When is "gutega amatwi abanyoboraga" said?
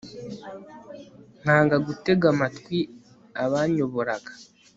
1.87-4.31